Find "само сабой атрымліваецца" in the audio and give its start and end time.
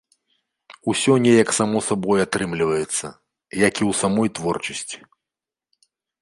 1.57-3.05